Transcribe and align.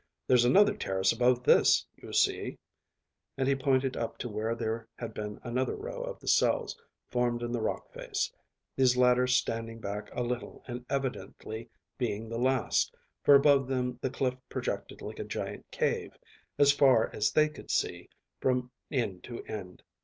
"There's 0.25 0.45
another 0.45 0.75
terrace 0.75 1.11
above 1.11 1.43
this, 1.43 1.85
you 1.95 2.11
see," 2.11 2.57
and 3.37 3.47
he 3.47 3.53
pointed 3.55 3.95
up 3.95 4.17
to 4.17 4.29
where 4.29 4.55
there 4.55 4.87
had 4.95 5.13
been 5.13 5.39
another 5.43 5.75
row 5.75 6.01
of 6.01 6.19
the 6.19 6.27
cells 6.27 6.75
formed 7.11 7.43
in 7.43 7.51
the 7.51 7.61
rock 7.61 7.93
face, 7.93 8.33
these 8.75 8.97
latter 8.97 9.27
standing 9.27 9.79
back 9.79 10.09
a 10.11 10.23
little 10.23 10.63
and 10.67 10.83
evidently 10.89 11.69
being 11.99 12.29
the 12.29 12.39
last, 12.39 12.95
for 13.23 13.35
above 13.35 13.67
them 13.67 13.99
the 14.01 14.09
cliff 14.09 14.33
projected 14.49 15.03
like 15.03 15.19
a 15.19 15.23
gigantic 15.23 15.69
cave, 15.69 16.17
as 16.57 16.71
far 16.71 17.11
as 17.13 17.31
they 17.31 17.47
could 17.47 17.69
see, 17.69 18.09
from 18.39 18.71
end 18.89 19.23
to 19.25 19.43
end. 19.43 19.83